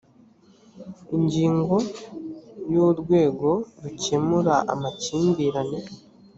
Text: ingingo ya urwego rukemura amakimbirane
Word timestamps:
ingingo 1.17 1.75
ya 2.73 2.79
urwego 2.89 3.49
rukemura 3.81 4.55
amakimbirane 4.73 5.79